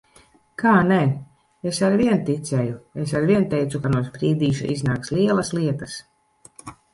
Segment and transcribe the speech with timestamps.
[0.59, 0.95] Kā nē?
[1.71, 2.79] Es arvien ticēju!
[3.03, 6.01] Es arvien teicu, ka no Sprīdīša iznāks lielas lietas.